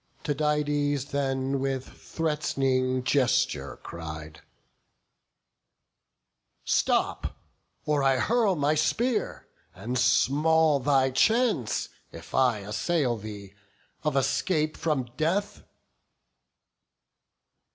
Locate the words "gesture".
3.03-3.77